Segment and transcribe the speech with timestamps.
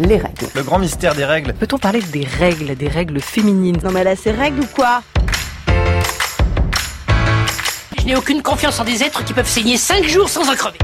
[0.00, 0.46] les règles.
[0.54, 1.52] Le grand mystère des règles.
[1.54, 3.78] Peut-on parler des règles, des règles féminines?
[3.82, 5.02] Non mais là c'est règles ou quoi?
[7.98, 10.78] Je n'ai aucune confiance en des êtres qui peuvent saigner 5 jours sans en crever.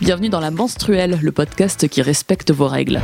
[0.00, 3.00] Bienvenue dans la menstruelle, le podcast qui respecte vos règles.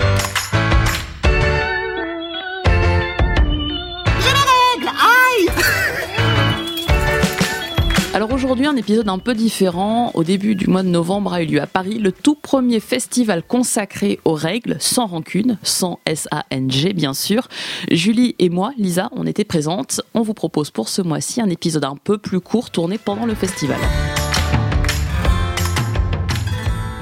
[8.70, 10.12] Un épisode un peu différent.
[10.14, 13.42] Au début du mois de novembre a eu lieu à Paris le tout premier festival
[13.42, 17.48] consacré aux règles, sans rancune, sans S-A-N-G bien sûr.
[17.90, 20.02] Julie et moi, Lisa, on était présentes.
[20.14, 23.34] On vous propose pour ce mois-ci un épisode un peu plus court tourné pendant le
[23.34, 23.78] festival.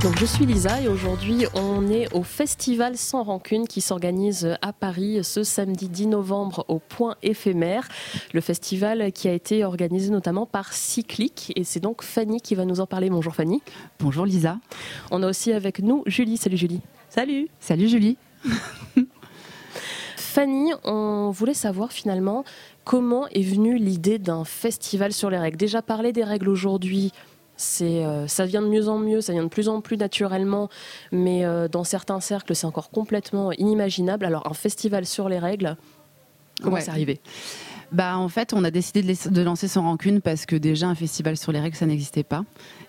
[0.03, 4.73] Donc je suis Lisa et aujourd'hui on est au festival Sans Rancune qui s'organise à
[4.73, 7.89] Paris ce samedi 10 novembre au Point éphémère.
[8.33, 12.65] Le festival qui a été organisé notamment par Cyclic et c'est donc Fanny qui va
[12.65, 13.11] nous en parler.
[13.11, 13.61] Bonjour Fanny.
[13.99, 14.61] Bonjour Lisa.
[15.11, 16.37] On a aussi avec nous Julie.
[16.37, 16.81] Salut Julie.
[17.09, 17.49] Salut.
[17.59, 18.17] Salut Julie.
[20.17, 22.45] Fanny, on voulait savoir finalement
[22.85, 25.57] comment est venue l'idée d'un festival sur les règles.
[25.57, 27.13] Déjà parler des règles aujourd'hui,
[27.59, 30.71] c'est, euh, ça vient de mieux en mieux, ça vient de plus en plus naturellement,
[31.13, 34.25] mais euh, dans certains cercles, c'est encore complètement inimaginable.
[34.25, 35.77] Alors, un festival sur les règles,
[36.63, 36.81] comment Ouais.
[36.81, 37.21] c'est arrivé?
[37.91, 41.37] Bah en fait, on a décidé de, lancer sans rancune parce que déjà un festival
[41.37, 42.45] sur les règles, ça n'existait pas.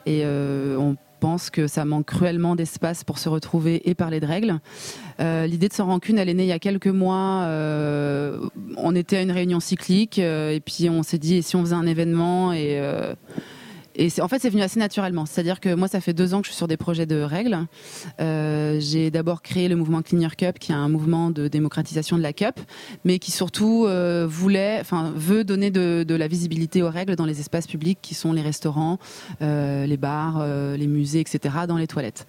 [0.06, 4.26] Et euh, on pense que ça manque cruellement d'espace pour se retrouver et parler de
[4.26, 4.60] règles.
[5.20, 7.44] Euh, L'idée de sans rancune, elle est née il y a quelques mois.
[7.44, 8.40] Euh,
[8.78, 11.62] on était à une réunion cyclique euh, et puis on s'est dit et si on
[11.62, 12.82] faisait un événement et
[14.00, 15.26] et en fait, c'est venu assez naturellement.
[15.26, 17.58] C'est-à-dire que moi, ça fait deux ans que je suis sur des projets de règles.
[18.22, 22.18] Euh, j'ai d'abord créé le mouvement Clean Your Cup, qui est un mouvement de démocratisation
[22.18, 22.56] de la cup,
[23.04, 27.26] mais qui surtout euh, voulait, enfin, veut donner de, de la visibilité aux règles dans
[27.26, 29.00] les espaces publics qui sont les restaurants,
[29.42, 32.26] euh, les bars, euh, les musées, etc., dans les toilettes.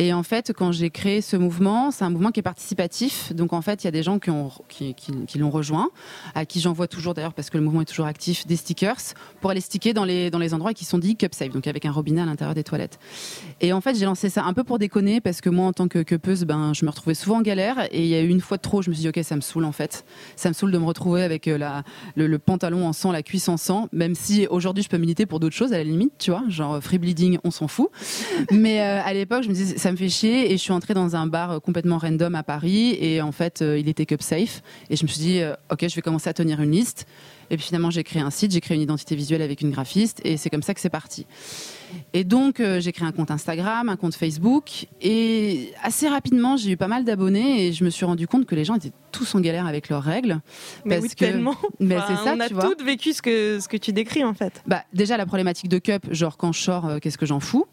[0.00, 3.34] Et en fait, quand j'ai créé ce mouvement, c'est un mouvement qui est participatif.
[3.34, 5.90] Donc en fait, il y a des gens qui, ont, qui, qui- qui l'ont rejoint,
[6.34, 8.96] à qui j'envoie toujours d'ailleurs, parce que le mouvement est toujours actif, des stickers
[9.42, 12.22] pour aller sticker dans les, endroits qui sont dits cup safe, donc avec un robinet
[12.22, 12.98] à l'intérieur des toilettes.
[13.60, 15.86] Et en fait, j'ai lancé ça un peu pour déconner, parce que moi, en tant
[15.86, 17.86] que cupeuse, ben, je me retrouvais souvent en galère.
[17.92, 19.36] Et il y a eu une fois de trop, je me suis dit, ok, ça
[19.36, 20.06] me saoule en fait.
[20.34, 21.58] Ça me saoule de me retrouver avec euh,
[22.16, 25.40] le, pantalon en sang, la cuisse en sang, même si aujourd'hui, je peux militer pour
[25.40, 27.90] d'autres choses, à la limite, tu vois, genre free bleeding, on s'en fout.
[28.50, 30.48] Mais euh, à l'époque, je me disais, me fait chier.
[30.52, 32.96] Et je suis entrée dans un bar euh, complètement random à Paris.
[33.00, 34.62] Et en fait, euh, il était cup safe.
[34.90, 37.06] Et je me suis dit, euh, ok, je vais commencer à tenir une liste.
[37.52, 40.20] Et puis finalement, j'ai créé un site, j'ai créé une identité visuelle avec une graphiste.
[40.24, 41.26] Et c'est comme ça que c'est parti.
[42.12, 44.86] Et donc, euh, j'ai créé un compte Instagram, un compte Facebook.
[45.02, 47.66] Et assez rapidement, j'ai eu pas mal d'abonnés.
[47.66, 50.04] Et je me suis rendu compte que les gens étaient tous en galère avec leurs
[50.04, 50.40] règles.
[50.84, 51.56] Mais Parce oui, que- tellement.
[51.80, 52.62] Mais Enfin, c'est ça, on a tu vois.
[52.62, 54.62] toutes vécu ce que, ce que tu décris en fait.
[54.68, 57.66] Bah, déjà, la problématique de cup, genre quand je sors, euh, qu'est-ce que j'en fous?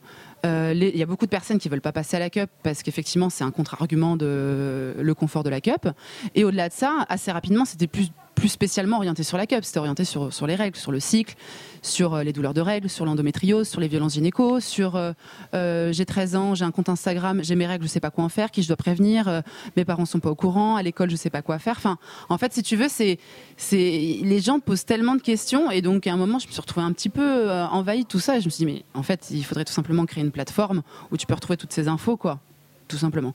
[0.44, 3.30] Il y a beaucoup de personnes qui veulent pas passer à la cup parce qu'effectivement,
[3.30, 5.88] c'est un contre-argument de le confort de la cup.
[6.36, 9.80] Et au-delà de ça, assez rapidement, c'était plus plus spécialement orienté sur la cup, c'était
[9.80, 11.36] orienté sur, sur les règles, sur le cycle,
[11.82, 15.12] sur euh, les douleurs de règles, sur l'endométriose, sur les violences gynéco, sur euh,
[15.56, 18.24] euh, j'ai 13 ans, j'ai un compte Instagram, j'ai mes règles, je sais pas quoi
[18.24, 19.42] en faire, qui je dois prévenir,
[19.76, 21.76] mes parents sont pas au courant, à l'école je sais pas quoi faire.
[21.78, 21.98] Enfin,
[22.30, 23.18] en fait, si tu veux, c'est
[23.58, 26.62] c'est les gens posent tellement de questions et donc à un moment, je me suis
[26.62, 29.04] retrouvée un petit peu envahie de tout ça et je me suis dit mais en
[29.04, 32.18] fait, il faudrait tout simplement créer une plateforme où tu peux retrouver toutes ces infos
[32.18, 32.40] quoi,
[32.88, 33.34] tout simplement.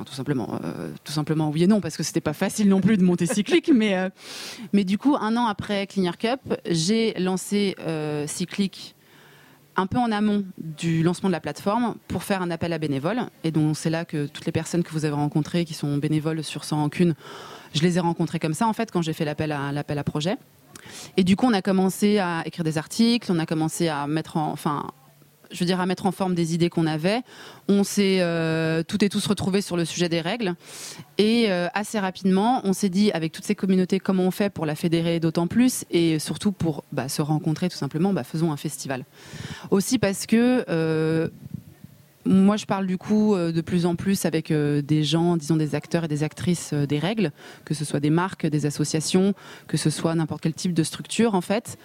[0.00, 2.80] Enfin, tout simplement, euh, tout simplement oui et non parce que c'était pas facile non
[2.80, 4.08] plus de monter cyclique, mais euh,
[4.72, 8.96] mais du coup un an après Cleaner Cup, j'ai lancé euh, cyclique
[9.76, 13.20] un peu en amont du lancement de la plateforme pour faire un appel à bénévoles.
[13.44, 16.42] Et donc c'est là que toutes les personnes que vous avez rencontrées qui sont bénévoles
[16.42, 17.14] sur Sans Rancune,
[17.74, 20.04] je les ai rencontrées comme ça en fait quand j'ai fait l'appel à l'appel à
[20.04, 20.38] projet.
[21.18, 24.38] Et du coup on a commencé à écrire des articles, on a commencé à mettre
[24.38, 24.86] en, enfin
[25.50, 27.22] je veux dire à mettre en forme des idées qu'on avait.
[27.68, 30.54] On s'est euh, toutes et tous retrouvés sur le sujet des règles
[31.18, 34.66] et euh, assez rapidement, on s'est dit avec toutes ces communautés comment on fait pour
[34.66, 38.56] la fédérer d'autant plus et surtout pour bah, se rencontrer tout simplement, bah, faisons un
[38.56, 39.04] festival.
[39.70, 41.28] Aussi parce que euh,
[42.24, 45.74] moi, je parle du coup euh, de plus en plus avec des gens, disons des
[45.74, 47.32] acteurs et des actrices des règles,
[47.64, 49.34] que ce soit des marques, des associations,
[49.66, 51.76] que ce soit n'importe quel type de structure en fait.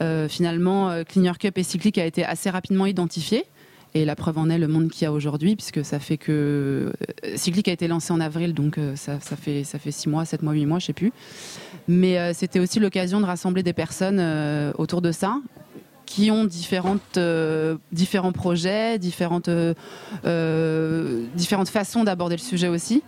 [0.00, 3.44] Euh, finalement, euh, Cleaner Cup et Cyclic a été assez rapidement identifié.
[3.94, 6.90] Et la preuve en est le monde qu'il y a aujourd'hui, puisque ça fait que
[7.26, 10.42] euh, Cyclic a été lancé en avril, donc ça, fait ça fait six mois, sept
[10.42, 11.12] mois, huit mois, je sais plus.
[11.88, 14.18] Mais c'était aussi l'occasion de rassembler des personnes
[14.78, 15.36] autour de ça,
[16.06, 17.18] qui ont différentes,
[17.90, 19.50] différents projets, différentes,
[21.34, 23.02] différentes façons d'aborder le sujet aussi.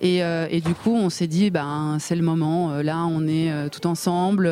[0.00, 2.80] Et, et du coup, on s'est dit, ben, c'est le moment.
[2.82, 4.48] Là, on est tout ensemble.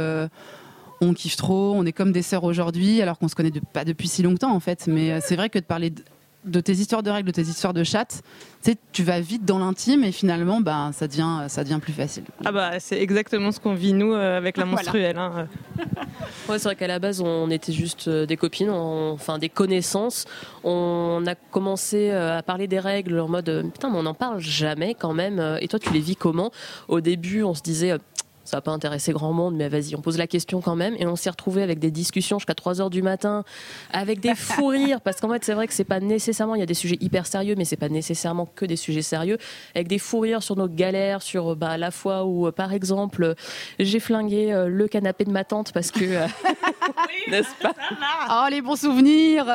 [1.03, 1.73] Euh, on kiffe trop.
[1.75, 4.53] On est comme des sœurs aujourd'hui, alors qu'on se connaît de- pas depuis si longtemps,
[4.55, 4.87] en fait.
[4.87, 6.03] Mais euh, c'est vrai que de parler de-
[6.45, 8.23] de tes histoires de règles, de tes histoires de chat,
[8.93, 12.23] tu vas vite dans l'intime et finalement, ben, ça devient, ça devient plus facile.
[12.45, 14.77] Ah bah c'est exactement ce qu'on vit nous euh, avec la Voilà.
[14.83, 15.19] menstruelle.
[15.19, 15.49] hein.
[16.49, 19.49] Ouais, c'est vrai qu'à la base, on était juste euh, des copines, on- enfin des
[19.49, 20.25] connaissances.
[20.65, 24.15] On a commencé euh, à parler des règles en mode euh, putain, mais on n'en
[24.15, 25.39] parle jamais quand même.
[25.41, 26.51] Euh, Et toi, tu les vis comment?
[26.87, 27.95] Au début, on se disait.
[28.49, 30.95] Ça va pas intéresser grand monde, mais vas-y, on pose la question quand même.
[30.99, 33.45] Et on s'est retrouvé avec des discussions jusqu'à 3 heures du matin,
[33.93, 36.63] avec des fous rires, parce qu'en fait, c'est vrai que c'est pas nécessairement, il y
[36.63, 39.39] a des sujets hyper sérieux, mais c'est pas nécessairement que des sujets sérieux,
[39.75, 43.23] avec des fous rires sur nos galères, sur bah, la fois où, euh, par exemple,
[43.23, 43.35] euh,
[43.79, 46.05] j'ai flingué euh, le canapé de ma tante parce que.
[46.05, 46.27] euh,
[47.31, 47.75] N'est-ce pas?
[48.31, 49.47] Oh, les bons souvenirs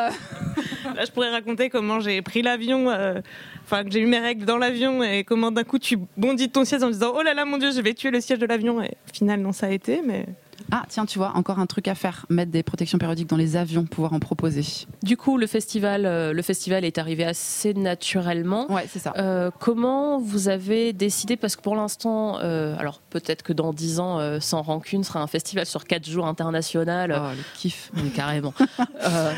[0.96, 3.22] Là, je pourrais raconter comment j'ai pris l'avion, euh,
[3.64, 6.52] enfin que j'ai eu mes règles dans l'avion et comment d'un coup tu bondis de
[6.52, 8.46] ton siège en disant oh là là mon dieu je vais tuer le siège de
[8.46, 8.82] l'avion.
[8.82, 10.26] Et au final non ça a été mais
[10.76, 12.26] Ah, tiens, tu vois, encore un truc à faire.
[12.30, 14.66] Mettre des protections périodiques dans les avions, pouvoir en proposer.
[15.04, 18.66] Du coup, le festival, euh, le festival est arrivé assez naturellement.
[18.72, 19.14] Ouais, c'est ça.
[19.20, 24.00] Euh, comment vous avez décidé Parce que pour l'instant, euh, alors peut-être que dans 10
[24.00, 27.22] ans, Sans Rancune sera un festival sur 4 jours international.
[27.24, 27.92] Oh, le kiff.
[28.04, 28.56] Oui, carrément.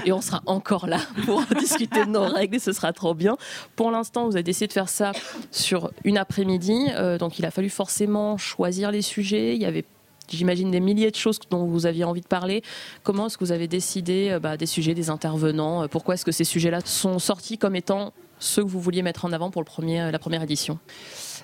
[0.05, 3.35] Et on sera encore là pour discuter de nos règles, ce sera trop bien.
[3.75, 5.11] Pour l'instant, vous avez décidé de faire ça
[5.51, 6.87] sur une après-midi,
[7.19, 9.55] donc il a fallu forcément choisir les sujets.
[9.55, 9.83] Il y avait,
[10.30, 12.63] j'imagine, des milliers de choses dont vous aviez envie de parler.
[13.04, 16.25] Comment est-ce que vous avez décidé euh, bah, des sujets, des intervenants Euh, Pourquoi est-ce
[16.25, 19.62] que ces sujets-là sont sortis comme étant ceux que vous vouliez mettre en avant pour
[19.62, 20.80] le premier, euh, la première édition?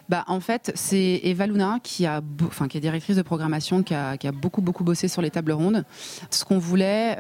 [0.10, 3.94] Bah, en fait, c'est Eva Luna qui, a, enfin, qui est directrice de programmation, qui
[3.94, 5.86] a, beaucoup, beaucoup bossé sur les tables rondes.
[6.30, 7.16] Ce qu'on voulait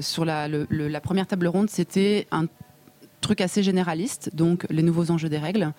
[0.00, 2.46] sur la, la première table ronde, c'était un
[3.24, 5.72] truc assez généraliste, donc les nouveaux enjeux des règles,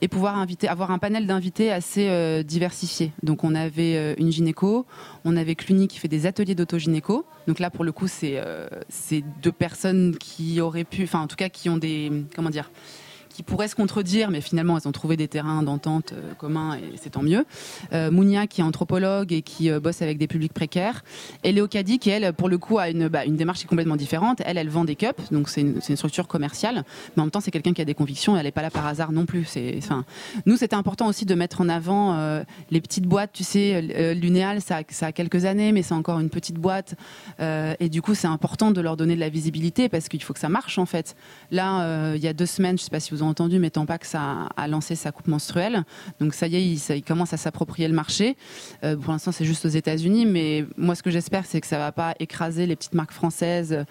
[0.00, 3.12] et pouvoir inviter, avoir un panel d'invités assez euh, diversifié.
[3.22, 4.86] Donc on avait euh, une gynéco,
[5.24, 7.24] on avait Cluny qui fait des ateliers d'autogynéco.
[7.46, 11.26] Donc là, pour le coup, c'est euh, c'est deux personnes qui auraient pu, enfin en
[11.26, 12.70] tout cas qui ont des, comment dire,
[13.34, 16.96] qui pourraient se contredire, mais finalement elles ont trouvé des terrains d'entente euh, communs et
[17.02, 17.44] c'est tant mieux.
[17.92, 21.02] Euh, Mounia qui est anthropologue et qui euh, bosse avec des publics précaires.
[21.42, 23.68] Et Léo Caddy qui elle, pour le coup, a une, bah, une démarche qui est
[23.68, 24.40] complètement différente.
[24.44, 26.84] Elle, elle vend des cups, donc c'est une, structure commerciale,
[27.16, 28.36] mais en même temps c'est quelqu'un qui a des convictions.
[28.36, 29.44] Elle n'est pas là par hasard non plus.
[29.44, 29.80] C'est,
[30.46, 32.16] nous c'était important aussi de mettre en avant
[32.70, 33.30] les petites boîtes.
[33.32, 36.94] Tu sais, Lunéal ça, ça a quelques années, mais c'est encore une petite boîte.
[37.40, 40.40] Et du coup c'est important de leur donner de la visibilité parce qu'il faut que
[40.40, 41.16] ça marche en fait.
[41.50, 44.48] Là, il y a deux semaines, je sais pas si vous entendu, mais Tampax a,
[44.56, 45.84] a lancé sa coupe menstruelle.
[46.20, 46.64] Donc ça y est,
[46.96, 48.36] il, commence à s'approprier le marché.
[48.82, 51.78] Euh, pour l'instant, c'est juste aux États-Unis, mais moi, ce que j'espère, c'est que ça
[51.78, 53.84] va pas écraser les petites marques françaises,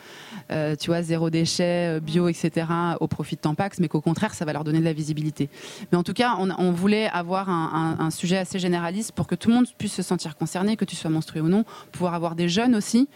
[0.51, 2.67] euh, tu vois, zéro déchet, euh, bio, etc.,
[2.99, 5.49] au profit de Tampax, mais qu'au contraire, ça va leur donner de la visibilité.
[5.91, 9.55] Mais en tout cas, on, voulait avoir un, sujet assez généraliste pour que tout le
[9.55, 12.75] monde puisse se sentir concerné, que tu sois menstrué ou non, pouvoir avoir des jeunes
[12.75, 13.07] aussi.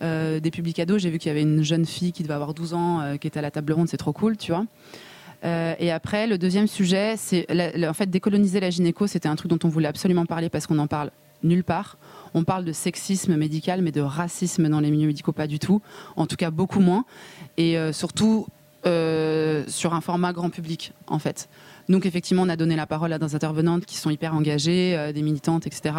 [0.00, 2.74] des publics ados, j'ai vu qu'il y avait une jeune fille qui devait avoir 12
[2.74, 4.66] ans qui était à la table ronde, c'est trop cool, tu vois.
[5.44, 7.46] Euh, et après, le deuxième sujet, c'est
[7.86, 9.06] en fait décoloniser la gynéco.
[9.06, 11.10] C'était un truc dont on voulait absolument parler parce qu'on n'en parle
[11.42, 11.98] nulle part.
[12.34, 15.80] On parle de sexisme médical, mais de racisme dans les milieux médicaux, pas du tout.
[16.16, 17.04] En tout cas, beaucoup moins.
[17.56, 18.46] Et euh, surtout
[18.86, 21.48] euh, sur un format grand public, en fait.
[21.88, 25.22] Donc effectivement, on a donné la parole à des intervenantes qui sont hyper engagées, des
[25.22, 25.94] militantes, etc.,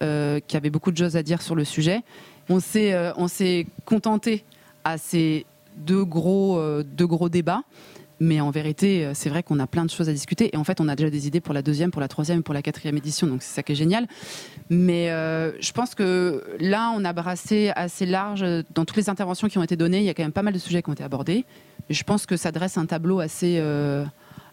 [0.00, 2.02] qui avaient beaucoup de choses à dire sur le sujet.
[2.50, 4.44] On s'est, on s'est contenté
[4.84, 7.62] à ces deux gros, deux gros débats.
[8.20, 10.50] Mais en vérité, euh, c'est vrai qu'on a plein de choses à discuter.
[10.54, 12.54] Et en fait, on a déjà des idées pour la deuxième, pour la troisième, pour
[12.54, 13.26] la quatrième édition.
[13.26, 14.06] Donc c'est ça qui est génial.
[14.70, 18.44] Mais euh, je pense que là, on a brassé assez large.
[18.74, 20.54] Dans toutes les interventions qui ont été données, il y a quand même pas mal
[20.54, 21.44] de sujets qui ont été abordés.
[21.90, 24.04] Et je pense que ça dresse un tableau assez, euh,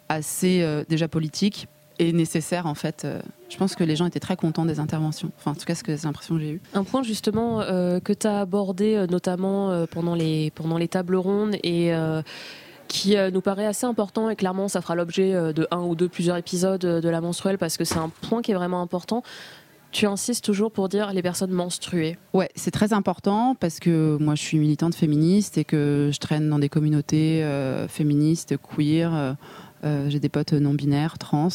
[0.10, 1.68] assez euh, déjà politique
[2.00, 3.06] et nécessaire en fait.
[3.06, 5.32] Euh, Je pense que les gens étaient très contents des interventions.
[5.38, 6.62] Enfin, en tout cas, c'est l'impression que j'ai eue.
[6.74, 10.88] Un point justement euh, que tu as abordé euh, notamment euh, pendant, les, pendant les
[10.88, 12.24] tables rondes et euh,
[12.92, 15.96] qui euh, nous paraît assez important et clairement ça fera l'objet euh, de un ou
[15.96, 18.82] deux plusieurs épisodes euh, de la menstruelle parce que c'est un point qui est vraiment
[18.82, 19.24] important.
[19.92, 22.18] Tu insistes toujours pour dire les personnes menstruées.
[22.34, 26.50] Ouais, c'est très important parce que moi je suis militante féministe et que je traîne
[26.50, 27.46] dans des communautés
[27.90, 29.36] féministes, queer.
[29.84, 31.50] Euh, J'ai des potes non binaires, trans.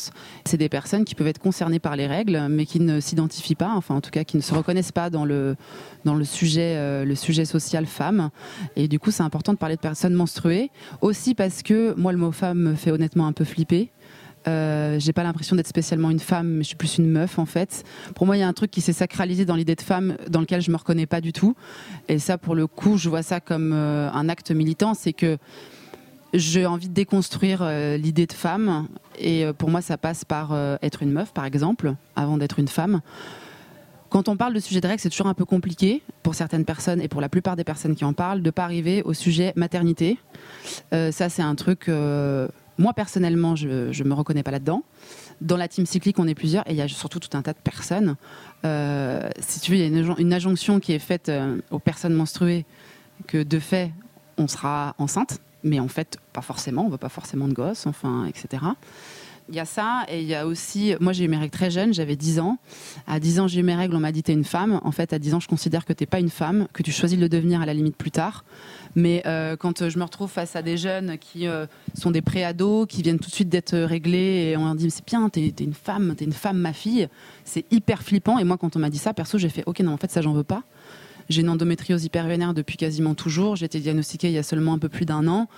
[0.45, 3.73] C'est des personnes qui peuvent être concernées par les règles, mais qui ne s'identifient pas,
[3.75, 5.57] enfin en tout cas qui ne se reconnaissent pas dans le
[6.05, 8.31] dans le sujet euh, le sujet social femme.
[8.77, 10.71] Et du coup, c'est important de parler de personnes menstruées.
[11.01, 13.91] Aussi parce que moi, le mot femme me fait honnêtement un peu flipper.
[14.49, 17.47] Euh, j'ai pas l'impression d'être spécialement une femme, mais je suis plus une meuf en
[17.47, 17.85] fait.
[18.15, 20.41] Pour moi, il y a un truc qui s'est sacralisé dans l'idée de femme dans
[20.41, 21.57] lequel je me reconnais pas du tout.
[22.09, 25.39] Et ça, pour le coup, je vois ça comme euh, un acte militant, c'est que
[26.35, 28.89] j'ai envie de déconstruire euh, l'idée de femme.
[29.19, 32.59] Et euh, pour moi, ça passe par euh, être une meuf, par exemple, avant d'être
[32.59, 33.01] une femme.
[34.09, 37.01] quand on parle de sujet de règles, c'est toujours un peu compliqué pour certaines personnes
[37.01, 40.19] et pour la plupart des personnes qui en parlent de pas arriver au sujet maternité.
[40.93, 41.89] Ça, c'est un truc.
[42.79, 43.69] moi personnellement, je
[44.03, 44.83] ne me reconnais pas là-dedans.
[45.41, 47.53] Dans la team cyclique, on est plusieurs et il y a surtout tout un tas
[47.53, 48.17] de personnes.
[49.41, 51.31] Si tu veux, il y a une, injon- une injonction qui est faite
[51.71, 52.65] aux personnes menstruées
[53.27, 53.93] que de fait,
[54.39, 56.87] on sera enceinte, mais en fait, pas forcément.
[56.87, 58.63] On veut pas forcément de gosses, enfin, etc.
[59.49, 60.95] Il y a ça, et il y a aussi.
[60.99, 62.59] Moi, j'ai eu mes règles très jeune, j'avais 10 ans.
[63.07, 64.81] À 10 ans, j'ai eu mes règles, on m'a dit t'es une femme.
[64.83, 67.17] En fait, à 10 ans, je considère que t'es pas une femme, que tu choisis
[67.17, 68.45] de le devenir à la limite plus tard.
[68.97, 72.23] Mais euh, quand euh, je me retrouve face à des jeunes qui euh, sont des
[72.23, 75.43] pré-ados, qui viennent tout de suite d'être réglés, et on leur dit c'est bien, t'es
[75.43, 77.09] es une femme, t'es une femme, ma fille,
[77.45, 78.41] c'est hyper flippant.
[78.41, 80.23] Et moi, quand on m'a dit ça, perso, j'ai fait ok, non, en fait, ça,
[80.23, 80.65] j'en veux pas.
[81.29, 83.57] J'ai une endométriose hypervénère depuis quasiment toujours.
[83.57, 85.49] J'ai été diagnostiquée il y a seulement un peu plus d'un an.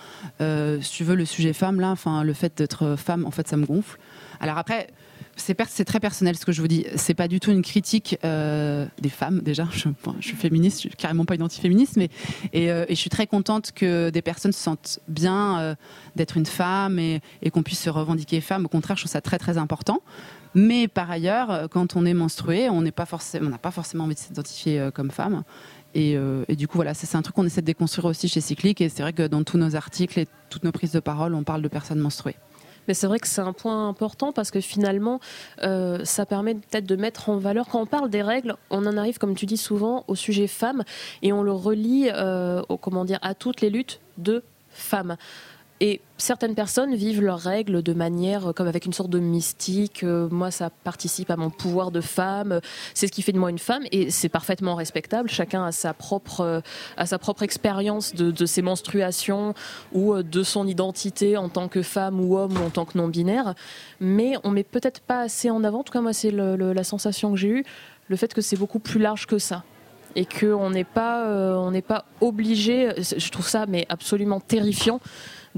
[0.40, 3.48] Euh, si tu veux, le sujet femme, là, enfin, le fait d'être femme, en fait,
[3.48, 3.98] ça me gonfle.
[4.40, 4.88] Alors après,
[5.38, 6.86] c'est très personnel ce que je vous dis.
[6.96, 9.68] C'est pas du tout une critique euh, des femmes déjà.
[9.72, 9.88] Je,
[10.20, 12.10] suis féministe, je suis carrément pas identiféministe, mais
[12.52, 15.74] et, euh, et je suis très contente que des personnes se sentent bien euh,
[16.16, 17.20] d'être une femme et,
[17.52, 18.66] qu'on puisse se revendiquer femme.
[18.66, 20.02] Au contraire, je trouve ça très très important.
[20.54, 24.04] Mais par ailleurs, quand on est menstrué, on n'est pas forcément, on n'a pas forcément
[24.04, 25.44] envie de s'identifier comme femme.
[25.94, 26.16] Et,
[26.48, 28.80] et du coup, voilà, c'est un truc qu'on essaie de déconstruire aussi chez Cyclique.
[28.80, 31.44] Et c'est vrai que dans tous nos articles et toutes nos prises de parole, on
[31.44, 32.36] parle de personnes menstruées.
[32.88, 35.20] Mais c'est vrai que c'est un point important parce que finalement,
[35.62, 37.68] euh, ça permet peut-être de mettre en valeur.
[37.68, 40.82] Quand on parle des règles, on en arrive, comme tu dis souvent, au sujet femme
[41.22, 45.16] et on le relie euh, au, comment dire, à toutes les luttes de femmes.
[45.80, 50.02] Et certaines personnes vivent leurs règles de manière euh, comme avec une sorte de mystique.
[50.02, 52.52] euh, moi, ça participe à mon pouvoir de femme.
[52.52, 52.60] euh,
[52.94, 55.28] C'est ce qui fait de moi une femme, et c'est parfaitement respectable.
[55.28, 56.62] Chacun a sa propre,
[56.96, 59.54] a sa propre expérience de, ses menstruations
[59.92, 63.08] ou de son identité en tant que femme ou homme ou en tant que non
[63.08, 63.54] binaire.
[64.00, 65.80] Mais on met peut-être pas assez en avant.
[65.80, 67.64] En tout cas, moi, c'est la sensation que j'ai eue,
[68.08, 69.64] le fait que c'est beaucoup plus large que ça
[70.16, 72.92] et qu'on n'est pas, pas obligé.
[72.98, 75.00] Je trouve ça mais absolument terrifiant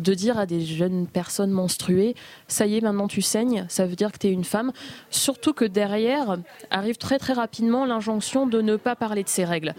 [0.01, 2.15] de dire à des jeunes personnes menstruées,
[2.49, 4.73] ça y est, maintenant tu saignes, ça veut dire que tu es une femme.
[5.11, 6.39] Surtout que derrière
[6.71, 9.75] arrive très très rapidement l'injonction de ne pas parler de ces règles.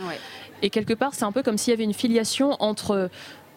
[0.62, 3.10] Et quelque part, c'est un peu comme s'il y avait une filiation entre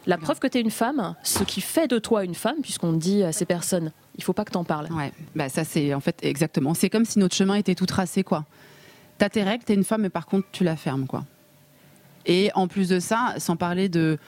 [0.07, 2.93] la preuve que tu es une femme, ce qui fait de toi une femme, puisqu'on
[2.93, 4.89] dit à ces personnes, il faut pas que tu en parles.
[4.93, 6.75] Ouais, bah ça c'est en fait exactement.
[6.75, 8.45] C'est comme si notre chemin était tout tracé quoi.
[9.19, 11.25] T'as tes règles, t'es une femme, mais par contre tu la fermes quoi.
[12.27, 14.19] Et en plus de ça, sans parler de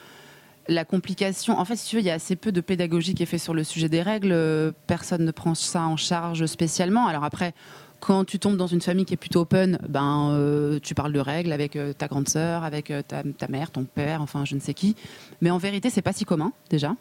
[0.69, 1.59] la complication.
[1.59, 3.39] En fait, si tu veux, il y a assez peu de pédagogie qui est fait
[3.39, 4.33] sur le sujet des règles.
[4.33, 7.07] Euh, Personne ne prend ça en charge spécialement.
[7.07, 7.55] Alors après,
[8.01, 11.21] quand tu tombes dans une famille qui est plutôt open, ben euh, tu parles de
[11.21, 14.61] règles avec euh, ta grande sœur, avec ta, ta mère, ton père, enfin je ne
[14.61, 14.97] sais qui.
[15.41, 16.95] Mais en vérité, c'est pas si commun déjà,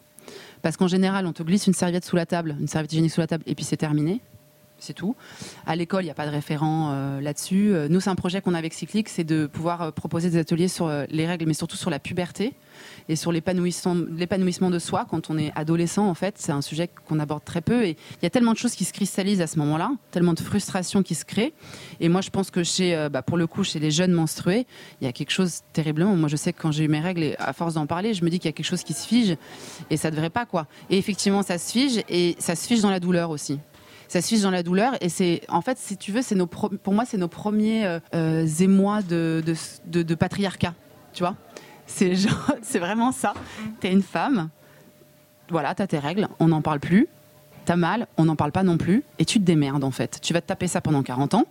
[0.62, 3.20] parce qu'en général, on te glisse une serviette sous la table, une serviette hygiénique sous
[3.20, 4.20] la table, et puis c'est terminé.
[4.78, 5.16] C'est tout.
[5.66, 7.72] À l'école, il n'y a pas de référent euh, là-dessus.
[7.72, 10.38] Euh, Nous, c'est un projet qu'on a avec Cyclique, c'est de pouvoir euh, proposer des
[10.38, 12.52] ateliers sur les règles, mais surtout sur la puberté
[13.08, 16.06] et sur l'épanouissement de soi quand on est adolescent.
[16.06, 17.84] En fait, c'est un sujet qu'on aborde très peu.
[17.84, 20.40] Et il y a tellement de choses qui se cristallisent à ce moment-là, tellement de
[20.40, 21.54] frustrations qui se créent.
[22.00, 24.66] Et moi, je pense que chez, bah, pour le coup, chez les jeunes menstrués,
[25.00, 26.16] il y a quelque chose terriblement.
[26.16, 28.24] Moi, je sais que quand j'ai eu mes règles, et à force d'en parler, je
[28.24, 29.36] me dis qu'il y a quelque chose qui se fige
[29.88, 30.66] et ça devrait pas quoi.
[30.90, 33.58] Et effectivement, ça se fige et ça se fige dans la douleur aussi
[34.08, 34.94] ça se fiche dans la douleur.
[35.00, 37.84] Et c'est en fait si tu veux c'est nos pro- pour moi c'est nos premiers
[37.86, 39.54] euh, euh, émois de, de,
[39.86, 40.74] de- de patriarcat.
[41.12, 41.34] Tu vois?
[41.86, 43.34] C'est genre c'est vraiment ça.
[43.80, 44.48] T'es une femme.
[45.50, 46.28] Voilà t'as tes règles.
[46.40, 47.08] On n'en parle plus.
[47.64, 48.06] T'as mal.
[48.16, 49.02] On n'en parle pas non plus.
[49.18, 50.18] Et tu te démerdes en fait.
[50.22, 51.46] Tu vas te taper ça pendant 40 ans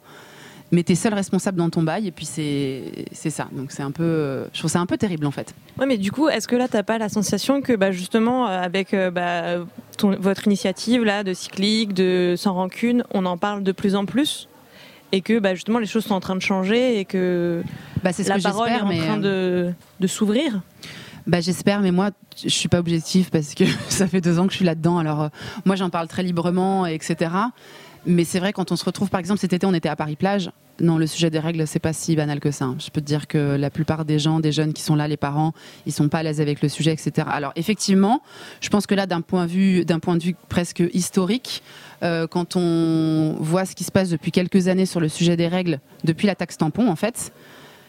[0.75, 2.83] mais t'es seul responsable dans ton bail et puis c'est
[3.29, 5.97] ça donc c'est un peu je trouve ça un peu terrible en fait Ouais, mais
[5.97, 9.11] du coup, est-ce que là, t'as pas la sensation que bah, justement, euh, avec euh,
[9.11, 9.65] bah,
[9.97, 14.05] ton- votre initiative là, de cyclique, de sans rancune, on en parle de plus en
[14.05, 14.47] plus?
[15.11, 17.61] Et que bah, justement les choses sont en train de changer et que
[18.03, 20.61] bah ce la que parole est en mais train euh, de, de s'ouvrir
[21.27, 24.51] Bah, j'espère, mais moi, je suis pas objective parce que ça fait deux ans que
[24.53, 24.97] je suis là-dedans.
[24.97, 25.27] Alors, euh,
[25.65, 27.31] moi, j'en parle très librement, etc.
[28.05, 30.51] Mais c'est vrai, quand on se retrouve, par exemple, cet été, on était à Paris-Plage.
[30.81, 32.65] Non, le sujet des règles, c'est pas si banal que ça.
[32.65, 32.75] hein.
[32.79, 35.15] Je peux te dire que la plupart des gens, des jeunes qui sont là, les
[35.17, 35.53] parents,
[35.85, 37.27] ils sont pas à l'aise avec le sujet, etc.
[37.31, 38.21] Alors, effectivement,
[38.61, 41.63] je pense que là, d'un point, de vue- point de vue presque historique,
[42.03, 45.47] euh, quand on voit ce qui se passe depuis quelques années sur le sujet des
[45.47, 47.31] règles, depuis la taxe tampon, en fait,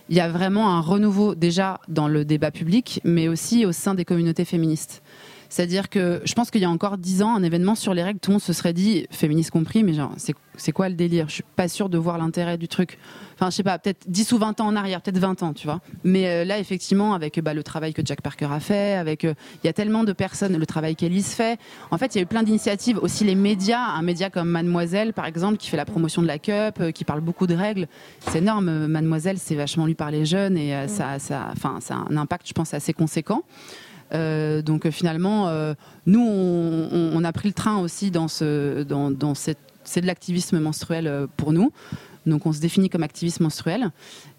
[0.08, 3.94] il y a vraiment un renouveau déjà dans le débat public, mais aussi au sein
[3.96, 5.02] des communautés féministes.
[5.48, 8.20] C'est-à-dire que je pense qu'il y a encore dix ans, un événement sur les règles,
[8.20, 10.12] tout le monde se serait dit, féministe compris, mais genre,
[10.56, 11.28] c'est quoi le délire?
[11.28, 12.98] Je suis pas sûre de voir l'intérêt du truc.
[13.34, 15.66] Enfin, je sais pas, peut-être 10 ou 20 ans en arrière, peut-être 20 ans, tu
[15.66, 15.80] vois.
[16.04, 19.34] Mais euh, là, effectivement, avec bah, le travail que Jack Parker a fait, avec euh,
[19.62, 21.58] il y a tellement de personnes, le travail qu'Elise fait.
[21.90, 22.98] En fait, il y a eu plein d'initiatives.
[23.02, 26.38] Aussi les médias, un média comme Mademoiselle, par exemple, qui fait la promotion de la
[26.38, 27.88] cup, euh, qui parle beaucoup de règles.
[28.20, 28.86] C'est énorme.
[28.86, 32.48] Mademoiselle, c'est vachement lu par les jeunes et ça, ça, enfin, ça a un impact,
[32.48, 33.42] je pense, assez conséquent.
[34.12, 35.50] Donc finalement,
[36.06, 41.26] nous, on, a pris le train aussi dans, ce, dans, cette c'est de l'activisme menstruel
[41.36, 41.72] pour nous.
[42.26, 43.90] Donc on se définit comme activiste menstruel.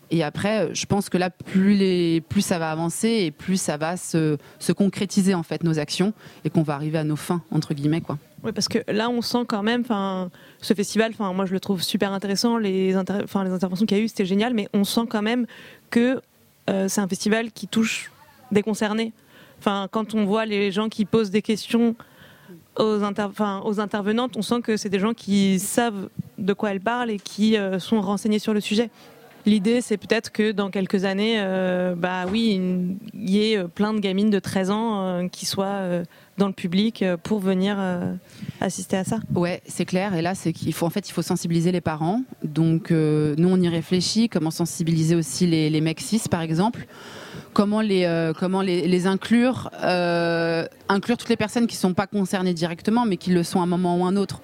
[0.09, 3.77] Et après, je pense que là, plus, les, plus ça va avancer et plus ça
[3.77, 6.13] va se, se concrétiser en fait nos actions
[6.45, 8.17] et qu'on va arriver à nos fins entre guillemets quoi.
[8.43, 10.29] Oui, parce que là, on sent quand même, enfin,
[10.61, 12.57] ce festival, enfin, moi, je le trouve super intéressant.
[12.57, 15.47] Les, enfin, les interventions qu'il y a eu, c'était génial, mais on sent quand même
[15.89, 16.21] que
[16.69, 18.11] euh, c'est un festival qui touche
[18.51, 19.11] des concernés.
[19.63, 21.95] Quand on voit les gens qui posent des questions
[22.79, 27.19] aux, intervenantes, on sent que c'est des gens qui savent de quoi elles parlent et
[27.19, 28.89] qui euh, sont renseignés sur le sujet.
[29.45, 32.59] L'idée, c'est peut-être que dans quelques années, euh, bah oui,
[33.13, 35.83] il y ait plein de gamines de 13 ans euh, qui soient
[36.37, 37.77] dans le public pour venir
[38.59, 39.19] assister à ça.
[39.33, 40.13] Ouais, c'est clair.
[40.15, 42.23] Et là, c'est faut en fait, il faut sensibiliser les parents.
[42.43, 44.27] Donc, nous, on y réfléchit.
[44.27, 46.85] Comment sensibiliser aussi les, les mecs cis, par exemple
[47.57, 53.03] comment les, euh, inclure, euh, inclure toutes les personnes qui ne sont pas concernées directement,
[53.07, 54.41] mais qui le sont à un moment ou un autre,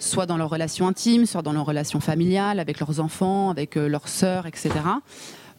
[0.00, 3.86] soit dans leurs relations intimes, soit dans leurs relations familiales, avec leurs enfants, avec euh,
[3.86, 4.70] leurs sœurs, etc.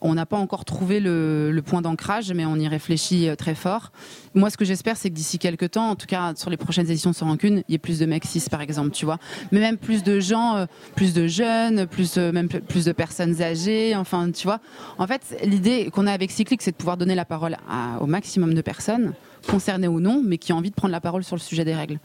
[0.02, 3.92] On n'a pas encore trouvé le, point d'ancrage, mais on y réfléchit euh, très fort.
[4.34, 6.90] Moi, ce que j'espère, c'est que d'ici quelques temps, en tout cas sur les prochaines
[6.90, 9.20] éditions Sans Rancune, il y ait plus de mecs par exemple, tu vois.
[9.52, 10.66] Mais même plus de gens, euh,
[10.96, 14.60] plus de jeunes, plus, euh, même plus de personnes âgées, enfin, tu vois.
[14.98, 17.58] En fait, l'idée qu'on a avec Cyclic, c'est de pouvoir donner la parole
[18.00, 19.14] au maximum de personnes,
[19.48, 21.76] concernées ou non, mais qui ont envie de prendre la parole sur le sujet des
[21.76, 22.00] règles.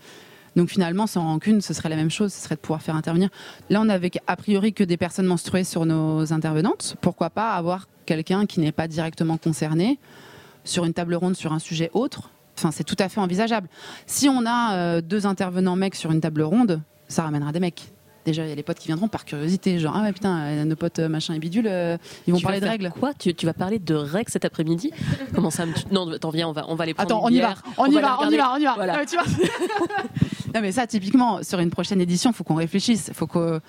[0.57, 3.29] Donc finalement, sans rancune, ce serait la même chose, ce serait de pouvoir faire intervenir.
[3.69, 6.97] Là, on n'avait a priori que des personnes menstruées sur nos intervenantes.
[7.03, 9.99] Pourquoi pas avoir quelqu'un qui n'est pas directement concerné
[10.65, 12.31] sur une table ronde sur un sujet autre?
[12.59, 13.69] Enfin, c'est tout à fait envisageable.
[14.07, 17.93] Si on a euh, deux intervenants mecs sur une table ronde, ça ramènera des mecs.
[18.27, 20.65] Déjà, il y a les potes qui viendront par curiosité, genre ah ouais putain, euh,
[20.65, 22.91] nos potes euh, machin et bidule, euh, ils vont parler de règles.
[22.91, 24.91] Quoi tu, vas parler de règles cet après-midi
[25.35, 27.09] Comment ça Non, attends, viens, on va, on va les prendre.
[27.09, 29.01] Attends, on y va, on, y va, on y va, on y va, Voilà.
[30.57, 33.11] Non, mais ça, typiquement, sur une prochaine édition, faut qu'on réfléchisse.
[33.13, 33.61] Faut que.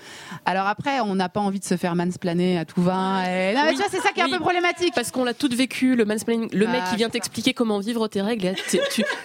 [0.46, 2.94] Alors après, on n'a pas envie de se faire mansplaner à tout va.
[2.94, 4.94] Non, mais tu vois, c'est ça qui est un peu problématique.
[4.96, 8.08] Parce qu'on l'a toutes vécu, le mansplaining, le mec ah, qui vient t'expliquer comment vivre
[8.08, 8.54] tes règles.
[8.70, 8.80] tu,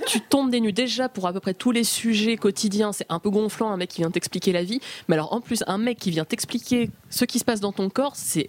[0.09, 2.93] tu, tombes des nues déjà pour à peu près tous les sujets quotidiens.
[2.93, 4.81] C'est un peu gonflant, un mec qui vient t'expliquer la vie.
[5.07, 7.89] Mais alors, en plus, un mec qui vient t'expliquer ce qui se passe dans ton
[7.91, 8.49] corps, c'est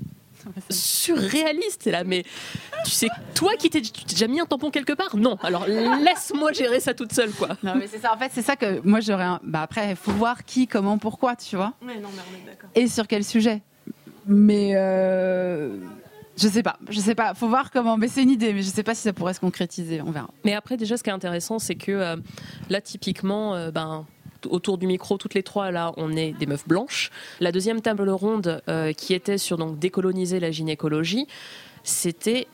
[0.70, 2.24] surréaliste là mais
[2.84, 5.16] tu sais toi qui t'es déjà mis un tampon quelque part?
[5.16, 8.42] Non alors laisse-moi gérer ça toute seule quoi non mais c'est ça en fait c'est
[8.42, 9.40] ça que moi j'aurais un...
[9.42, 12.02] bah après il faut voir qui comment pourquoi tu vois non, mais
[12.76, 13.62] et sur quel sujet
[14.26, 15.78] mais euh...
[16.36, 17.36] Je sais pas, je sais pas.
[17.36, 17.96] Faut voir comment.
[17.96, 20.02] Mais c'est une idée, mais je sais pas si ça pourrait se concrétiser.
[20.02, 20.30] On verra.
[20.44, 22.16] Mais après, déjà, ce qui est intéressant, c'est que euh,
[22.70, 24.08] là, typiquement, euh, ben,
[24.50, 27.12] autour du micro, toutes les trois, là, on est des meufs blanches.
[27.40, 31.28] La deuxième table ronde, euh, qui était sur donc décoloniser la gynécologie,
[31.84, 32.48] c'était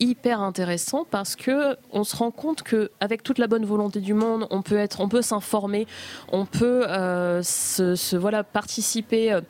[0.00, 4.14] hyper intéressant parce que on se rend compte que avec toute la bonne volonté du
[4.14, 5.86] monde, on peut être, on peut s'informer,
[6.30, 9.40] on peut euh, se, voilà participer, euh,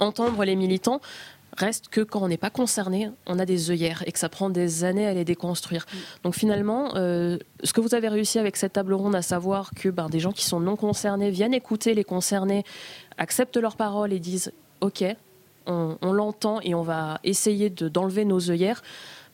[0.00, 1.00] entendre les militants.
[1.56, 4.48] Reste que quand on n'est pas concerné, on a des œillères et que ça prend
[4.48, 5.84] des années à les déconstruire.
[6.22, 9.90] Donc finalement, euh, ce que vous avez réussi avec cette table ronde, à savoir que
[9.90, 12.64] ben, des gens qui sont non concernés viennent écouter les concernés,
[13.18, 15.04] acceptent leurs paroles et disent OK,
[15.66, 18.82] on, l'entend et on va essayer d'enlever nos œillères.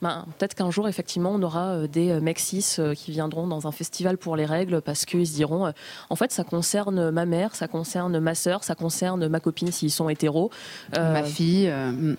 [0.00, 2.40] Ben, peut-être qu'un jour, effectivement, on aura euh, des euh, mecs
[2.78, 5.72] euh, qui viendront dans un festival pour les règles parce qu'ils se diront
[6.08, 9.90] en fait, ça concerne ma mère, ça concerne ma soeur, ça concerne ma copine s'ils
[9.90, 10.50] sont hétéros.
[10.96, 11.70] ma fille.
[11.70, 12.14] Hmm.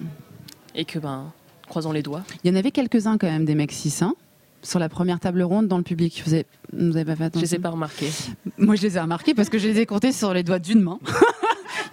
[0.75, 1.31] Et que, ben,
[1.67, 2.23] croisons les doigts.
[2.43, 4.13] Il y en avait quelques-uns quand même des mecs cis, hein
[4.61, 6.21] sur la première table ronde dans le public.
[6.25, 8.11] Vous avez, vous avez pas fait attention Je les ai pas remarqués.
[8.57, 10.81] Moi, je les ai remarqués parce que je les ai comptés sur les doigts d'une
[10.81, 10.99] main.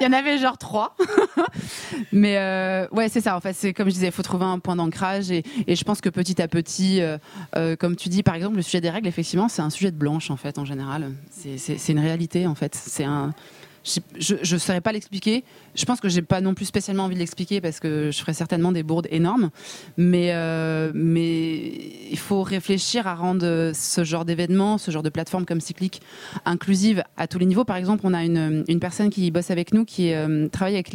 [0.00, 0.96] il y en avait genre trois.
[2.12, 3.36] Mais euh, ouais, c'est ça.
[3.36, 5.30] En fait, c'est comme je disais, il faut trouver un point d'ancrage.
[5.30, 7.18] Et, je pense que petit à petit, euh,
[7.56, 9.96] euh, comme tu dis, par exemple, le sujet des règles, effectivement, c'est un sujet de
[9.96, 11.12] blanche, en fait, en général.
[11.30, 12.74] C'est une réalité, en fait.
[12.74, 13.34] C'est un
[14.18, 15.44] je ne saurais pas l'expliquer.
[15.74, 18.34] Je pense que j'ai pas non plus spécialement envie de l'expliquer parce que je ferais
[18.34, 19.50] certainement des bourdes énormes.
[19.96, 21.56] Mais, euh, mais
[22.10, 26.00] il faut réfléchir à rendre ce genre d'événement, ce genre de plateforme comme Cyclique
[26.44, 27.64] inclusive à tous les niveaux.
[27.64, 30.94] Par exemple, on a une, personne qui bosse avec nous qui euh, travaille avec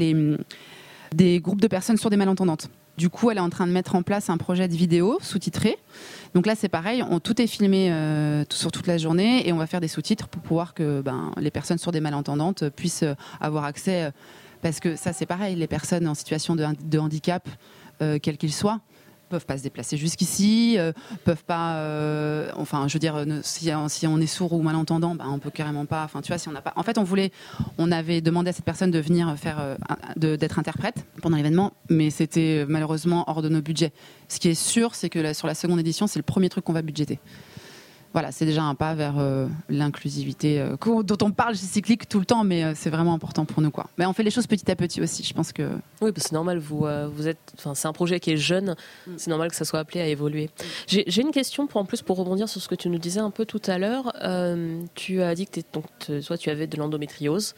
[1.13, 3.95] des groupes de personnes sur des malentendantes Du coup, elle est en train de mettre
[3.95, 5.77] en place un projet de vidéo sous-titré.
[6.33, 9.67] Donc là, c'est pareil, tout est filmé euh, sur toute la journée et on va
[9.67, 13.65] faire des sous-titres pour pouvoir que ben, les personnes sourdes et malentendantes puissent euh, avoir
[13.65, 14.03] accès.
[14.03, 14.11] euh,
[14.61, 17.49] parce que ça, c'est pareil, les personnes en situation de, de handicap,
[18.21, 18.79] quel qu'il soit,
[19.31, 20.91] peuvent pas se déplacer jusqu'ici, euh,
[21.25, 23.71] peuvent pas, euh, enfin, je veux dire, ne- si,
[24.07, 26.03] on est sourd ou malentendant, ben, on peut carrément pas.
[26.03, 26.73] Enfin, tu vois, si on n'a pas.
[26.75, 27.31] En fait, on voulait,
[27.77, 29.75] on avait demandé à cette personne de venir faire, euh,
[30.37, 33.93] d'être interprète pendant l'événement, mais c'était malheureusement hors de nos budgets.
[34.27, 36.73] Ce qui est sûr, c'est que sur la seconde édition, c'est le premier truc qu'on
[36.73, 37.19] va budgéter.
[38.13, 42.19] Voilà, c'est déjà un pas vers euh, l'inclusivité euh, dont on parle chez Cyclique tout
[42.19, 43.87] le temps, mais euh, c'est vraiment important pour nous, quoi.
[43.97, 45.23] Mais on fait les choses petit à petit aussi.
[45.23, 45.69] Je pense que
[46.01, 46.57] Oui, c'est normal.
[46.59, 47.53] Vous, vous êtes.
[47.57, 48.75] C'est un projet qui est jeune.
[49.17, 50.49] C'est normal que ça soit appelé à évoluer.
[50.87, 53.19] J'ai j'ai une question pour en plus pour rebondir sur ce que tu nous disais
[53.19, 54.13] un peu tout à l'heure.
[54.95, 55.85] Tu as dit que donc,
[56.25, 57.55] toi, tu avais de l'endométriose.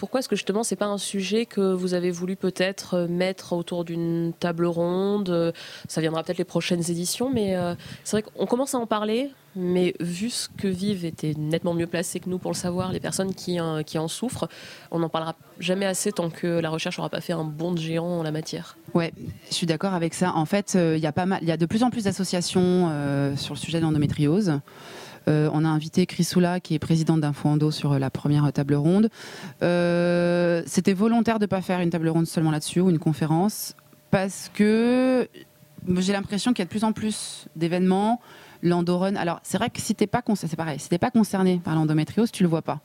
[0.00, 3.52] Pourquoi est-ce que justement c'est pas un sujet que vous avez voulu peut-être euh, mettre
[3.52, 5.52] autour d'une table ronde euh,
[5.88, 9.30] Ça viendra peut-être les prochaines éditions, mais euh, c'est vrai qu'on commence à en parler.
[9.56, 13.00] Mais vu ce que vivent, était nettement mieux placé que nous pour le savoir, les
[13.00, 14.48] personnes qui, qui en souffrent,
[14.92, 17.78] on n'en parlera jamais assez tant que la recherche n'aura pas fait un bond de
[17.78, 18.78] géant en la matière.
[18.94, 19.12] Ouais,
[19.48, 20.34] je suis d'accord avec ça.
[20.36, 23.34] En fait, il y a pas mal, il y a de plus en plus d'associations
[23.36, 24.60] sur le sujet de l'endométriose.
[25.28, 28.74] Euh, on a invité Chris Soula, qui est présidente d'Info Endo, sur la première table
[28.74, 29.08] ronde.
[29.62, 33.74] Euh, C'était volontaire de ne pas faire une table ronde seulement là-dessus ou une conférence,
[34.10, 35.28] parce que
[35.98, 38.20] j'ai l'impression qu'il y a de plus en plus d'événements.
[38.62, 39.16] L'endorun.
[39.16, 40.20] Alors, c'est vrai que si t'es pas
[40.76, 42.80] si pas concerné par l'endométriose, tu le vois pas.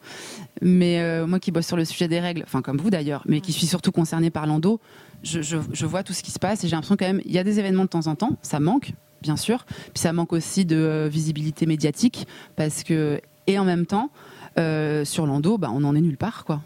[0.61, 3.41] Mais euh, moi qui bosse sur le sujet des règles, enfin comme vous d'ailleurs, mais
[3.41, 4.79] qui suis surtout concerné par l'endo,
[5.21, 7.31] je, je- je vois tout ce qui se passe et j'ai l'impression quand même, il
[7.33, 8.93] y a des événements de temps en temps, ça manque,
[9.25, 13.87] bien sûr, puis ça manque aussi de euh, visibilité médiatique, parce que, et en même
[13.87, 14.11] temps,
[14.59, 16.61] euh, sur l'endo, bah, on en est nulle part, quoi.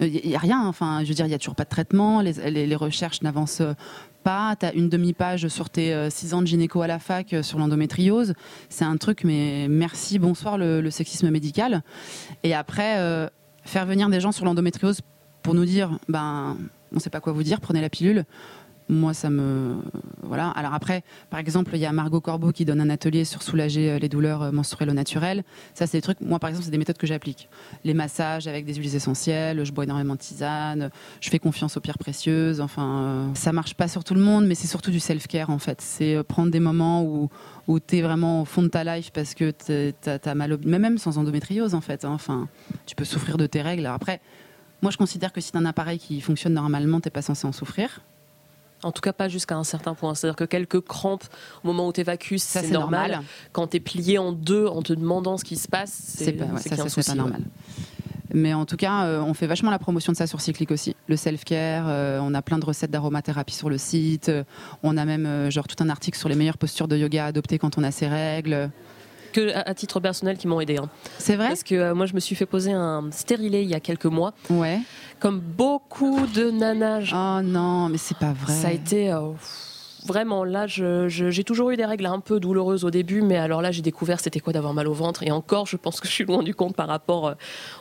[0.00, 2.22] Il n'y a rien, enfin, je veux dire, il n'y a toujours pas de traitement,
[2.22, 3.60] les, les- recherches n'avancent
[4.24, 7.42] pas, tu as une demi-page sur tes 6 ans de gynéco à la fac euh,
[7.42, 8.32] sur l'endométriose,
[8.70, 11.82] c'est un truc, mais merci, bonsoir le, sexisme médical.
[12.44, 13.28] Et après, euh,
[13.64, 15.02] faire venir des gens sur l'endométriose
[15.42, 16.56] pour nous dire, ben,
[16.92, 18.24] on ne sait pas quoi vous dire, prenez la pilule.
[18.90, 19.76] Moi, ça me.
[20.24, 20.48] Voilà.
[20.50, 23.88] Alors après, par exemple, il y a Margot Corbeau qui donne un atelier sur soulager
[23.88, 25.44] euh, les douleurs euh, menstruelles au naturel.
[25.74, 26.20] Ça, c'est des trucs.
[26.20, 27.48] Moi, par exemple, c'est des méthodes que j'applique.
[27.84, 31.80] Les massages avec des huiles essentielles, je bois énormément de tisane, je fais confiance aux
[31.80, 32.60] pierres précieuses.
[32.60, 35.60] Enfin, euh, ça marche pas sur tout le monde, mais c'est surtout du self-care, en
[35.60, 35.80] fait.
[35.80, 37.30] C'est prendre des moments où,
[37.68, 40.58] où tu es vraiment au fond de ta life parce que tu as, mal au.
[40.64, 42.04] Même sans endométriose, en fait.
[42.04, 42.10] hein.
[42.12, 42.48] Enfin,
[42.86, 43.86] tu peux souffrir de tes règles.
[43.86, 44.20] Alors après,
[44.82, 47.46] moi, je considère que si tu as un appareil qui fonctionne normalement, tu pas censé
[47.46, 48.00] en souffrir.
[48.82, 50.14] En tout cas, pas jusqu'à un certain point.
[50.14, 51.24] C'est-à-dire que quelques crampes
[51.62, 53.20] au moment où tu évacues, c'est normal.
[53.52, 56.46] Quand tu es plié en deux en te demandant ce qui se passe, c'est pas,
[56.46, 57.18] ouais, ça, ça, souci, pas ouais.
[57.18, 57.42] normal.
[58.32, 60.94] Mais en tout cas, euh, on fait vachement la promotion de ça sur Cyclic aussi.
[61.08, 64.28] Le self-care, euh, on a plein de recettes d'aromathérapie sur le site.
[64.28, 64.44] euh,
[64.82, 67.58] on a même genre tout un article sur les meilleures postures de yoga à adopter
[67.58, 68.70] quand on a ses règles.
[69.32, 70.76] Que à, à titre personnel, qui m'ont aidé.
[70.78, 70.88] hein.
[71.18, 71.48] C'est vrai?
[71.48, 74.06] Parce que euh, moi, je me suis fait poser un stérilet il y a quelques
[74.06, 74.32] mois.
[74.50, 74.80] Ouais.
[75.20, 78.52] Comme beaucoup de nanas, Oh non, mais c'est pas vrai.
[78.52, 79.12] ça a été.
[79.12, 79.30] euh,
[80.06, 83.70] Vraiment, là, j'ai toujours eu des règles un peu douloureuses au début, mais alors là,
[83.70, 85.22] j'ai découvert c'était quoi d'avoir mal au ventre.
[85.22, 87.34] Et encore, je pense que je suis loin du compte par rapport euh,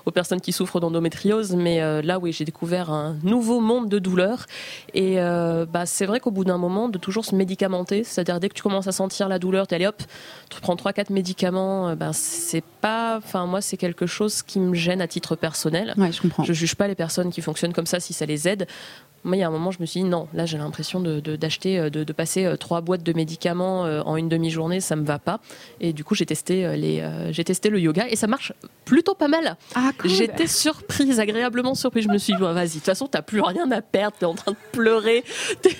[0.05, 1.55] aux personnes qui souffrent d'endométriose.
[1.55, 4.45] Mais euh, là, oui, j'ai découvert un nouveau monde de douleur.
[4.93, 8.49] Et euh, bah, c'est vrai qu'au bout d'un moment, de toujours se médicamenter, c'est-à-dire dès
[8.49, 10.01] que tu commences à sentir la douleur, tu allez hop,
[10.49, 13.17] tu prends 3-4 médicaments, euh, ben, c'est pas.
[13.17, 15.93] Enfin, moi, c'est quelque chose qui me gêne à titre personnel.
[15.97, 16.43] Ouais, je comprends.
[16.43, 18.67] Je juge pas les personnes qui fonctionnent comme ça si ça les aide.
[19.23, 21.19] Moi, il y a un moment, je me suis dit non, là, j'ai l'impression de,
[21.19, 24.79] de- d'acheter, euh, de, de passer euh, trois boîtes de médicaments euh, en une demi-journée,
[24.79, 25.39] ça me va pas.
[25.81, 28.53] Et du coup, j'ai testé les, euh, j'ai testé le yoga et ça marche
[28.85, 29.57] plutôt pas mal.
[29.75, 30.09] Ah, cool.
[30.09, 32.05] J'étais surprise, agréablement surprise.
[32.05, 34.33] Je me suis dit, vas-y, de toute façon, t'as plus rien à perdre, t'es en
[34.35, 35.23] train de pleurer,
[35.61, 35.75] t'es,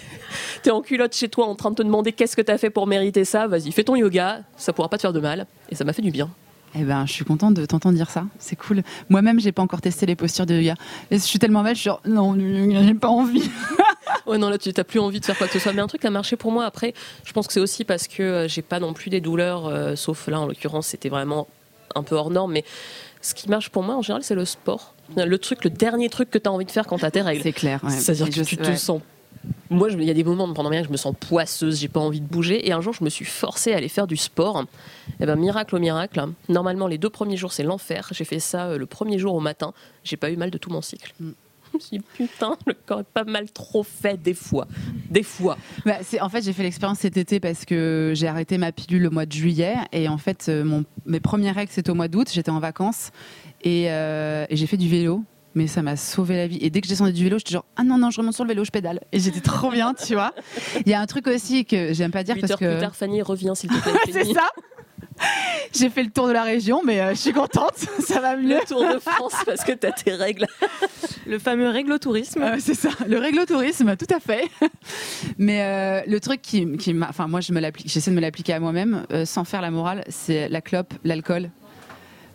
[0.63, 2.87] t'es en culotte chez toi en train de te demander qu'est-ce que t'as fait pour
[2.87, 3.47] mériter ça.
[3.47, 5.47] Vas-y, fais ton yoga, ça pourra pas te faire de mal.
[5.69, 6.29] Et ça m'a fait du bien.
[6.75, 8.25] Eh ben, je suis contente de t'entendre dire ça.
[8.37, 8.83] C'est cool.
[9.09, 10.75] Moi-même, j'ai pas encore testé les postures de yoga.
[11.09, 13.49] Et je suis tellement mal, je suis genre, non, j'ai pas envie.
[14.25, 15.73] Ouais, non, là, tu n'as plus envie de faire quoi que ce soit.
[15.73, 18.07] Mais un truc qui a marché pour moi après, je pense que c'est aussi parce
[18.07, 21.47] que euh, j'ai pas non plus des douleurs, euh, sauf là, en l'occurrence, c'était vraiment
[21.95, 22.51] un peu hors norme.
[22.51, 22.63] Mais
[23.21, 24.93] ce qui marche pour moi, en général, c'est le sport.
[25.15, 27.21] Le truc, le dernier truc que tu as envie de faire quand tu as tes
[27.21, 27.41] règles.
[27.43, 27.79] C'est clair.
[27.83, 27.89] ouais.
[27.91, 28.75] C'est-à-dire que je- tu te ouais.
[28.75, 29.01] sens.
[29.69, 31.99] Moi, il y a des moments pendant rien que je me sens poisseuse, j'ai pas
[31.99, 32.67] envie de bouger.
[32.67, 34.65] Et un jour, je me suis forcée à aller faire du sport.
[35.19, 36.23] Et ben, miracle au miracle.
[36.47, 38.09] Normalement, les deux premiers jours, c'est l'enfer.
[38.11, 39.73] J'ai fait ça euh, le premier jour au matin.
[40.03, 41.13] J'ai pas eu mal de tout mon cycle.
[41.19, 41.31] Mm.
[41.71, 44.67] Je me suis dit, putain, le corps est pas mal trop fait des fois.
[45.11, 45.55] Des fois.
[45.85, 49.11] Bah, en fait, j'ai fait l'expérience cet été parce que j'ai arrêté ma pilule le
[49.11, 49.75] mois de juillet.
[49.91, 52.27] Et en fait, euh, mon, mes premières règles, c'était au mois d'août.
[52.31, 53.11] J'étais en vacances
[53.63, 55.23] et, euh, et j'ai fait du vélo.
[55.55, 56.59] Mais ça m'a sauvé la vie.
[56.61, 58.43] Et dès que je descendais du vélo, j'étais genre ah non non, je remonte sur
[58.43, 59.01] le vélo, je pédale.
[59.11, 60.33] Et j'étais trop bien, tu vois.
[60.85, 62.81] Il y a un truc aussi que j'aime pas dire Huit parce heures que plus
[62.81, 63.93] tard, Fanny revient s'il te plaît.
[64.11, 64.49] c'est ça.
[65.73, 68.59] J'ai fait le tour de la région, mais euh, je suis contente, ça va mieux.
[68.59, 70.47] Le Tour de France parce que t'as tes règles.
[71.27, 72.41] Le fameux réglo-tourisme.
[72.41, 74.45] Euh, c'est ça, le réglo-tourisme, tout à fait.
[75.37, 78.21] Mais euh, le truc qui, qui m'a, enfin moi je me l'applique, j'essaie de me
[78.21, 81.51] l'appliquer à moi-même, euh, sans faire la morale, c'est la clope, l'alcool,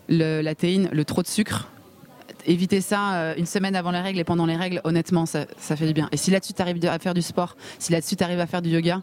[0.07, 1.69] le, la théine, le trop de sucre.
[2.47, 5.75] Éviter ça euh, une semaine avant les règles et pendant les règles, honnêtement, ça, ça
[5.75, 6.07] fait du bien.
[6.11, 8.61] Et si là-dessus tu arrives à faire du sport, si là-dessus tu arrives à faire
[8.61, 9.01] du yoga,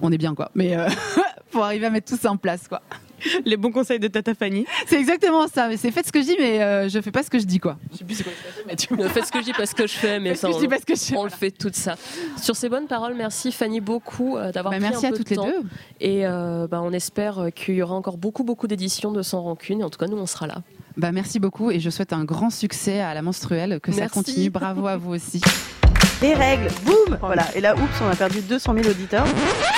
[0.00, 0.50] on est bien quoi.
[0.54, 0.88] Mais euh,
[1.50, 2.82] faut arriver à mettre tout ça en place quoi.
[3.46, 4.66] Les bons conseils de Tata Fanny.
[4.86, 5.68] C'est exactement ça.
[5.68, 7.44] Mais c'est faites ce que je dis, mais euh, je fais pas ce que je
[7.46, 7.78] dis quoi.
[7.92, 9.52] Je sais plus c'est quoi le fait, mais tu Ne faites ce que je dis
[9.56, 11.50] parce que je fais, mais ce ça, que je on, parce que je le fait
[11.50, 11.96] tout ça.
[12.36, 15.18] Sur ces bonnes paroles, merci Fanny beaucoup euh, d'avoir Bah, pris merci un à peu
[15.18, 15.46] toutes de les temps.
[15.46, 15.62] deux.
[16.00, 19.80] Et euh, bah, on espère qu'il y aura encore beaucoup, beaucoup d'éditions de Sans Rancune.
[19.80, 20.56] Et en tout cas, nous, on sera là.
[20.96, 24.50] Bah, merci beaucoup et je souhaite un grand succès à la menstruelle, que ça continue.
[24.50, 25.40] Bravo à vous aussi.
[26.22, 27.44] Les règles, boum Voilà.
[27.54, 29.26] Et là, oups, on a perdu 200 000 auditeurs.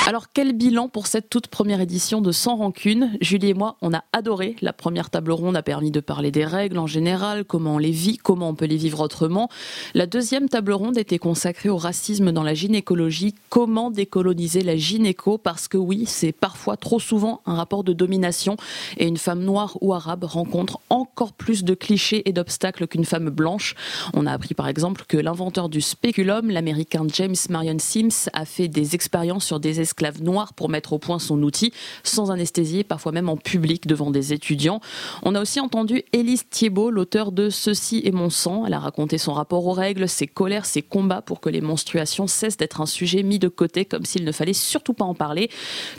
[0.07, 3.93] Alors, quel bilan pour cette toute première édition de Sans Rancune Julie et moi, on
[3.93, 4.55] a adoré.
[4.61, 7.91] La première table ronde a permis de parler des règles en général, comment on les
[7.91, 9.49] vit, comment on peut les vivre autrement.
[9.95, 15.39] La deuxième table ronde était consacrée au racisme dans la gynécologie, comment décoloniser la gynéco,
[15.39, 18.57] parce que oui, c'est parfois trop souvent un rapport de domination
[18.99, 23.31] et une femme noire ou arabe rencontre encore plus de clichés et d'obstacles qu'une femme
[23.31, 23.75] blanche.
[24.15, 25.81] On a appris par exemple que l'inventeur du
[26.27, 30.93] spéculum, l'américain James Marion Sims, a fait des expériences sur des esclaves noirs pour mettre
[30.93, 34.81] au point son outil, sans anesthésie, parfois même en public devant des étudiants.
[35.23, 38.65] On a aussi entendu Élise Thiebaud, l'auteur de Ceci est mon sang.
[38.67, 42.27] Elle a raconté son rapport aux règles, ses colères, ses combats pour que les menstruations
[42.27, 45.49] cessent d'être un sujet mis de côté comme s'il ne fallait surtout pas en parler.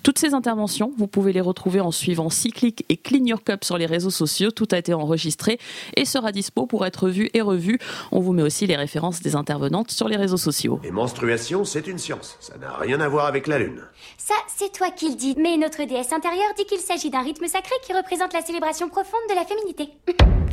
[0.04, 3.78] Toutes ces interventions, vous pouvez les retrouver en suivant Cyclic et Clean Your Cup sur
[3.78, 4.52] les réseaux sociaux.
[4.52, 5.58] Tout a été enregistré
[5.96, 7.80] et sera dispo pour être vu et revu.
[8.12, 10.80] On vous met aussi les références des intervenantes sur les réseaux sociaux.
[10.84, 12.38] Les menstruations, c'est une science.
[12.40, 13.82] Ça n'a rien à voir avec la lune.
[14.18, 15.36] Ça, c'est toi qui le dis.
[15.38, 19.22] Mais notre déesse intérieure dit qu'il s'agit d'un rythme sacré qui représente la célébration profonde
[19.30, 19.90] de la féminité.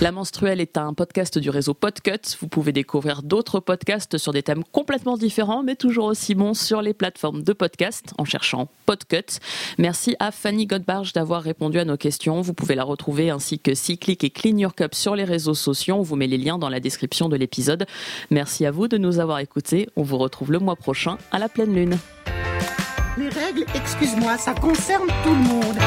[0.00, 2.36] La menstruelle est un podcast du réseau Podcut.
[2.40, 6.82] Vous pouvez découvrir d'autres podcasts sur des thèmes complètement différents, mais toujours aussi bons sur
[6.82, 9.38] les plateformes de podcast en cherchant Podcut.
[9.78, 12.40] Merci à Fanny Godbarge d'avoir répondu à nos questions.
[12.40, 15.94] Vous pouvez la retrouver ainsi que Cyclic et Clean Your Cup sur les réseaux sociaux.
[15.94, 17.86] On vous met les liens dans la description de l'épisode.
[18.30, 19.88] Merci à vous de nous avoir écoutés.
[19.94, 21.96] On vous retrouve le mois prochain à la pleine lune.
[23.16, 25.78] Les règles, excuse-moi, ça concerne tout le monde.